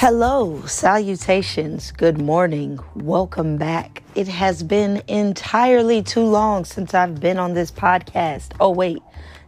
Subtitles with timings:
[0.00, 4.02] Hello, salutations, good morning, welcome back.
[4.14, 8.52] It has been entirely too long since I've been on this podcast.
[8.60, 9.02] Oh, wait,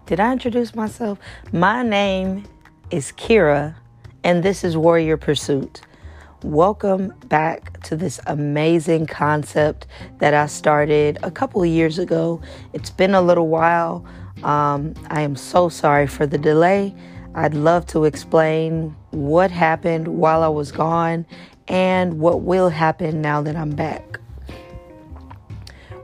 [0.06, 1.18] did I introduce myself?
[1.52, 2.44] My name
[2.90, 3.76] is Kirra,
[4.24, 5.82] and this is Warrior Pursuit.
[6.42, 9.86] Welcome back to this amazing concept
[10.16, 12.40] that I started a couple years ago.
[12.72, 14.02] It's been a little while.
[14.42, 16.94] Um, I am so sorry for the delay.
[17.34, 21.26] I'd love to explain what happened while I was gone
[21.68, 24.20] and what will happen now that I'm back.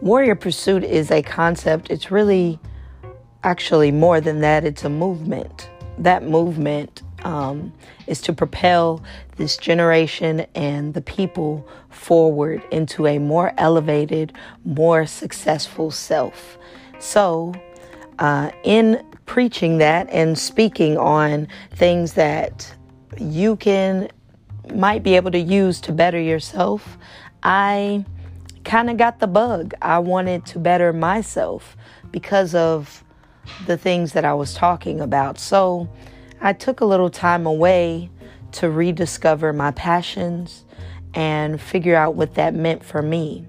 [0.01, 2.59] Warrior Pursuit is a concept, it's really
[3.43, 5.71] actually more than that, it's a movement.
[5.99, 7.73] That movement um,
[8.07, 9.03] is to propel
[9.37, 14.33] this generation and the people forward into a more elevated,
[14.65, 16.59] more successful self.
[16.99, 17.55] So,
[18.19, 22.75] uh, in preaching that and speaking on things that
[23.19, 24.09] you can
[24.73, 26.97] might be able to use to better yourself,
[27.43, 28.05] I
[28.65, 29.75] kind of got the bug.
[29.83, 31.77] I wanted to better myself
[32.11, 33.05] because of
[33.67, 35.39] the things that I was talking about.
[35.39, 35.89] So
[36.41, 38.11] I took a little time away
[38.53, 40.65] to rediscover my passions
[41.13, 43.47] and figure out what that meant for me.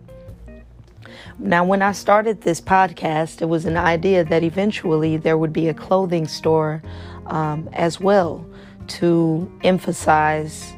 [1.37, 5.67] Now, when I started this podcast, it was an idea that eventually there would be
[5.67, 6.81] a clothing store
[7.25, 8.45] um, as well
[8.87, 10.73] to emphasize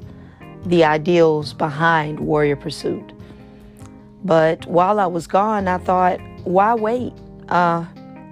[0.66, 3.14] the ideals behind Warrior Pursuit.
[4.24, 7.14] But while I was gone, I thought, why wait?
[7.50, 7.86] Uh,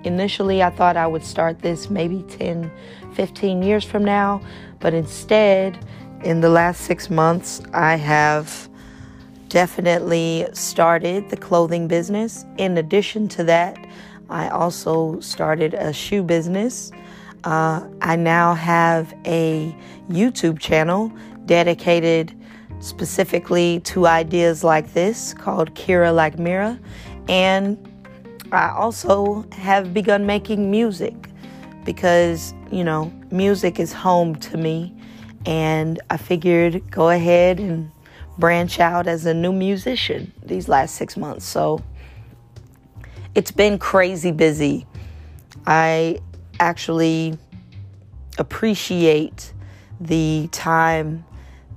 [0.04, 2.72] initially, I thought I would start this maybe 10,
[3.14, 4.42] 15 years from now,
[4.80, 5.78] but instead,
[6.24, 8.70] in the last six months, I have
[9.50, 12.46] definitely started the clothing business.
[12.58, 13.78] In addition to that,
[14.30, 16.92] I also started a shoe business.
[17.46, 19.74] Uh, I now have a
[20.10, 21.12] YouTube channel
[21.46, 22.34] dedicated
[22.80, 26.80] specifically to ideas like this called Kirra Like Mirra.
[27.30, 27.78] And
[28.52, 31.14] I also have begun making music
[31.84, 34.96] because, you know, music is home to me.
[35.46, 37.92] And I figured go ahead and
[38.40, 41.46] branch out as a new musician these last six months.
[41.46, 41.80] So
[43.36, 44.88] it's been crazy busy.
[45.68, 46.20] I
[46.60, 47.38] actually
[48.38, 49.54] appreciate
[50.00, 51.26] the time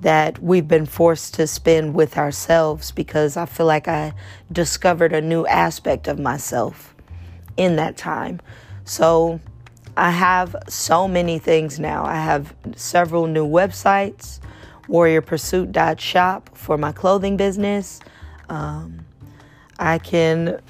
[0.00, 4.12] that we've been forced to spend with ourselves because I feel like I
[4.50, 6.94] discovered a new aspect of myself
[7.56, 8.40] in that time.
[8.84, 9.40] So
[9.96, 12.04] I have so many things now.
[12.04, 14.38] I have several new websites
[14.88, 18.00] warriorpursuit.shop for my clothing business.
[18.48, 19.04] Um,
[19.78, 20.60] I can.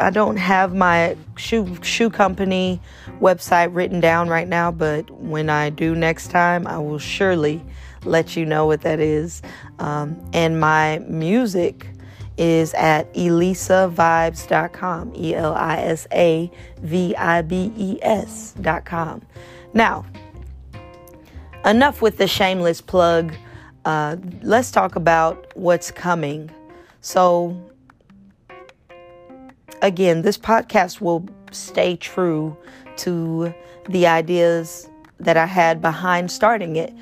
[0.00, 2.80] I don't have my shoe shoe company
[3.20, 7.64] website written down right now, but when I do next time, I will surely
[8.04, 9.42] let you know what that is.
[9.78, 11.88] Um, and my music
[12.36, 16.50] is at elisavibes.com, E L I S A
[16.80, 19.22] V I B E S.com.
[19.74, 20.06] Now,
[21.64, 23.34] enough with the shameless plug.
[23.84, 26.50] Uh, let's talk about what's coming.
[27.00, 27.56] So,
[29.82, 32.56] again, this podcast will stay true
[32.98, 33.52] to
[33.88, 34.88] the ideas
[35.20, 36.92] that I had behind starting it.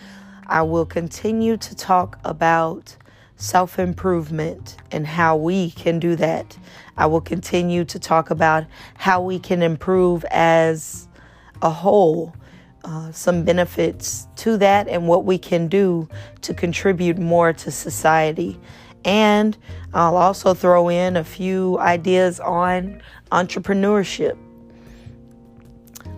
[0.47, 2.97] I will continue to talk about
[3.37, 6.57] self improvement and how we can do that.
[6.97, 8.65] I will continue to talk about
[8.95, 11.09] how we can improve as
[11.63, 12.35] a whole
[12.85, 16.09] uh, some benefits to that and what we can do
[16.43, 18.59] to contribute more to society.
[19.07, 19.57] And
[19.95, 23.01] I'll also throw in a few ideas on
[23.31, 24.37] entrepreneurship.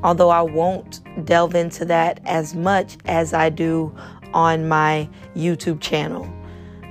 [0.03, 3.95] Although I won't delve into that as much as I do
[4.33, 6.33] on my YouTube channel.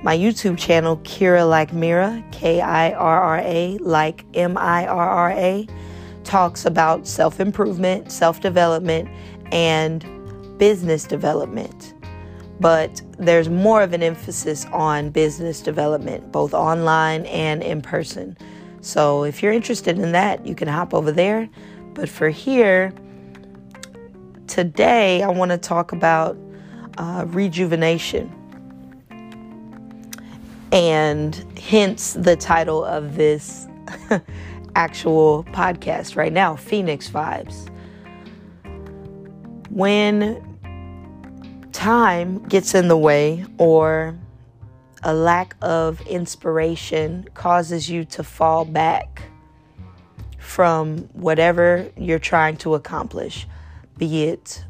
[0.04, 5.08] My YouTube channel, Kirra Like Mirra, K I R R A, like M I R
[5.08, 5.66] R A,
[6.22, 9.08] talks about self improvement, self development,
[9.50, 10.06] and
[10.58, 11.94] business development.
[12.60, 18.36] But there's more of an emphasis on business development, both online and in person.
[18.80, 21.48] So if you're interested in that, you can hop over there.
[21.94, 22.92] But for here,
[24.46, 26.36] today I want to talk about
[26.96, 28.34] uh, rejuvenation.
[30.72, 33.66] And hence the title of this
[34.74, 37.68] actual podcast right now Phoenix Vibes
[39.70, 40.47] when
[41.78, 44.18] time gets in the way or
[45.04, 49.22] a lack of inspiration causes you to fall back
[50.40, 53.46] from whatever you're trying to accomplish,
[53.96, 54.64] be it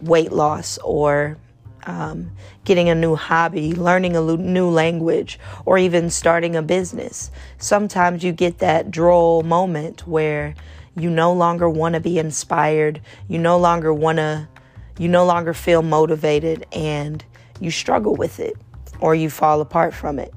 [0.00, 1.38] weight loss or
[1.84, 2.32] um,
[2.64, 7.30] getting a new hobby, learning a new language, or even starting a business.
[7.58, 10.56] Sometimes you get that droll moment where
[10.96, 14.48] you no longer want to be inspired, you no longer want to,
[15.00, 17.24] you no longer feel motivated, and
[17.58, 18.54] you struggle with it
[19.00, 20.34] or you fall apart from it.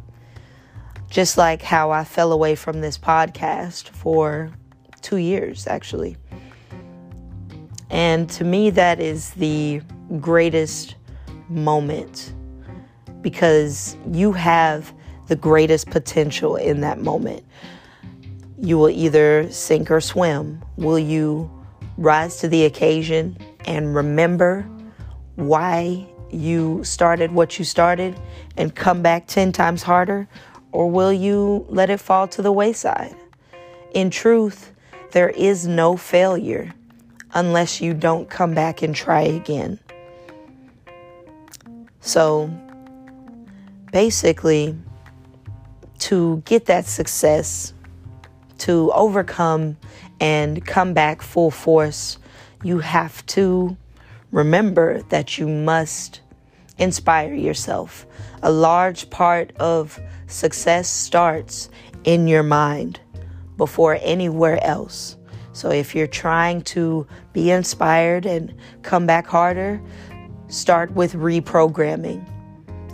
[1.09, 4.53] Just like how I fell away from this podcast for
[5.01, 6.15] two years, actually.
[7.89, 9.81] And to me, that is the
[10.21, 10.95] greatest
[11.49, 12.33] moment
[13.19, 14.93] because you have
[15.27, 17.43] the greatest potential in that moment.
[18.57, 20.63] You will either sink or swim.
[20.77, 21.51] Will you
[21.97, 24.67] rise to the occasion and remember
[25.35, 28.19] why you started what you started
[28.57, 30.27] and come back 10 times harder?
[30.71, 33.15] Or will you let it fall to the wayside?
[33.93, 34.73] In truth,
[35.11, 36.73] there is no failure
[37.33, 39.79] unless you don't come back and try again.
[42.01, 42.51] So
[43.91, 44.75] basically,
[45.99, 47.73] to get that success,
[48.59, 49.77] to overcome
[50.19, 52.17] and come back full force,
[52.63, 53.75] you have to
[54.31, 56.21] remember that you must
[56.77, 58.05] inspire yourself.
[58.41, 61.69] A large part of success starts
[62.03, 62.99] in your mind
[63.57, 65.17] before anywhere else.
[65.51, 69.79] So if you're trying to be inspired and come back harder,
[70.47, 72.27] start with reprogramming.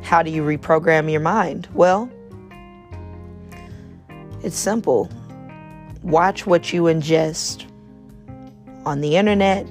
[0.04, 1.69] How do you reprogram your mind?
[1.74, 2.10] Well,
[4.44, 5.10] it's simple.
[6.01, 7.69] Watch what you ingest
[8.85, 9.67] on the internet,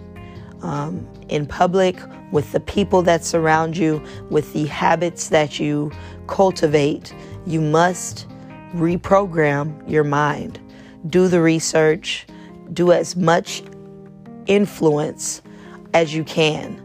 [0.62, 1.99] um, in public,
[2.32, 5.90] with the people that surround you, with the habits that you
[6.26, 7.14] cultivate.
[7.46, 8.26] You must
[8.75, 10.60] reprogram your mind.
[11.08, 12.26] Do the research,
[12.72, 13.62] do as much
[14.46, 15.43] influence
[15.94, 16.84] as you can.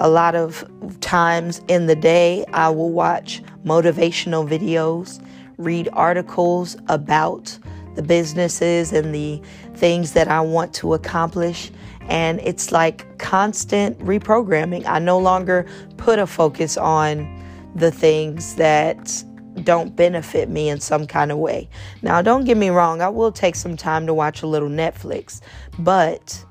[0.00, 0.64] A lot of
[1.00, 5.24] times in the day, I will watch motivational videos,
[5.56, 7.58] read articles about
[7.94, 9.40] the businesses and the
[9.74, 11.70] things that I want to accomplish.
[12.02, 14.86] And it's like constant reprogramming.
[14.86, 17.42] I no longer put a focus on
[17.74, 19.24] the things that
[19.62, 21.68] don't benefit me in some kind of way.
[22.02, 25.40] Now, don't get me wrong, I will take some time to watch a little Netflix,
[25.78, 26.44] but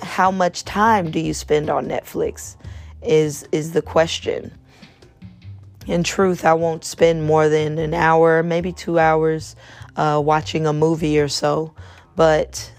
[0.00, 2.56] how much time do you spend on Netflix
[3.02, 4.56] is is the question.
[5.86, 9.56] In truth, I won't spend more than an hour, maybe 2 hours
[9.98, 11.74] uh, watching a movie or so,
[12.16, 12.72] but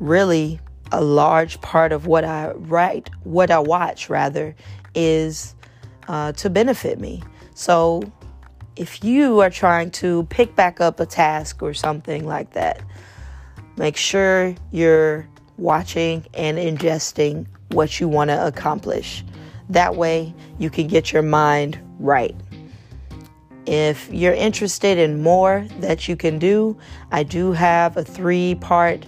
[0.00, 0.58] really
[0.90, 4.56] a large part of what I write, what I watch rather,
[4.94, 5.54] is
[6.08, 7.22] uh, to benefit me.
[7.54, 8.02] So
[8.76, 12.82] if you are trying to pick back up a task or something like that,
[13.76, 15.28] make sure you're
[15.58, 19.22] watching and ingesting what you want to accomplish.
[19.68, 22.34] That way, you can get your mind right.
[23.68, 26.78] If you're interested in more that you can do,
[27.12, 29.06] I do have a three part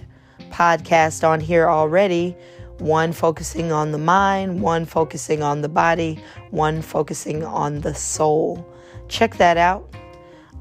[0.49, 2.35] podcast on here already
[2.77, 6.19] one focusing on the mind, one focusing on the body,
[6.49, 8.67] one focusing on the soul
[9.11, 9.87] check that out.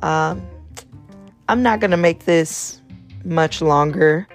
[0.02, 0.46] Um,
[1.48, 2.80] I'm not going to make this
[3.24, 4.26] much longer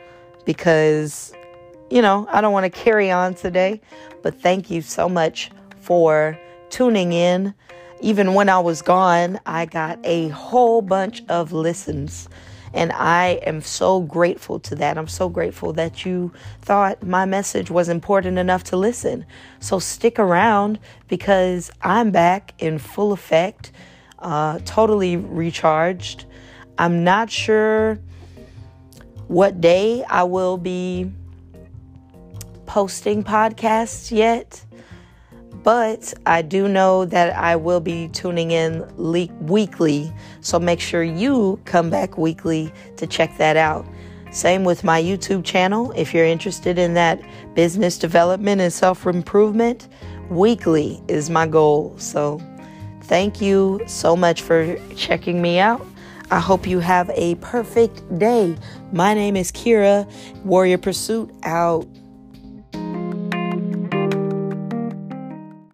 [0.46, 1.34] because,
[1.90, 3.81] you know, I don't want to carry on today.
[4.24, 7.54] But thank you so much for tuning in.
[8.02, 12.30] Even when I was gone, I got a whole bunch of listens.
[12.73, 14.97] And I am so grateful to that.
[14.97, 19.25] I'm so grateful that you thought my message was important enough to listen.
[19.61, 23.71] So stick around because I'm back in full effect
[24.19, 26.25] uh, totally recharged.
[26.78, 27.99] I'm not sure
[29.28, 31.11] what day I will be
[32.66, 34.66] posting podcasts yet,
[35.66, 40.14] but I do know that I will be tuning in le- weekly.
[40.40, 43.86] So make sure you come back weekly to check that out.
[44.31, 45.92] Same with my YouTube channel.
[45.98, 47.19] If you're interested in that
[47.54, 49.90] business development and self improvement,
[50.30, 51.95] weekly is my goal.
[51.98, 52.40] So
[53.06, 55.86] Thank you so much for checking me out.
[56.31, 58.57] I hope you have a perfect day.
[58.92, 60.10] My name is Kirra,
[60.44, 61.86] Warrior Pursuit out.